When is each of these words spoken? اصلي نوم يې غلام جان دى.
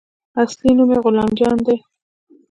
اصلي 0.41 0.71
نوم 0.77 0.89
يې 0.93 0.99
غلام 1.03 1.29
جان 1.39 1.57
دى. 1.65 1.75